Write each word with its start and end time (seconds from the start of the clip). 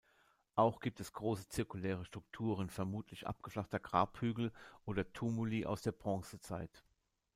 Auch 0.55 0.79
gibt 0.79 0.99
es 0.99 1.13
große 1.13 1.47
zirkuläre 1.49 2.05
Strukturen, 2.05 2.71
vermutlich 2.71 3.27
abgeflachter 3.27 3.79
Grabhügel 3.79 4.51
oder 4.83 5.13
Tumuli 5.13 5.67
aus 5.67 5.83
der 5.83 5.91
Bronzezeit. 5.91 6.83